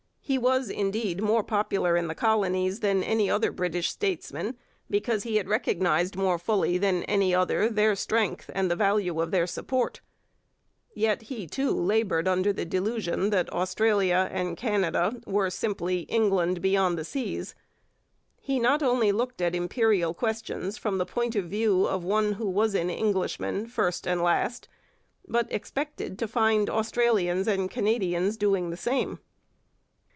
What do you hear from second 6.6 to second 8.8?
than any other their strength and the